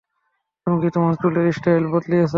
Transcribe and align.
তুমি 0.67 0.77
কি 0.81 0.89
তোমার 0.95 1.13
চুলের 1.21 1.47
স্টাইল 1.51 1.83
বদলিয়েছো? 1.93 2.29